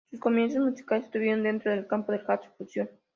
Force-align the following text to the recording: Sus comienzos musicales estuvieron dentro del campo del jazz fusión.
Sus 0.09 0.19
comienzos 0.19 0.65
musicales 0.65 1.05
estuvieron 1.05 1.43
dentro 1.43 1.69
del 1.71 1.85
campo 1.85 2.11
del 2.11 2.25
jazz 2.25 2.41
fusión. 2.57 2.89